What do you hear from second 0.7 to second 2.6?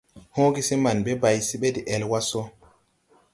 man ɓe bay se ɓe de ɛl wa so.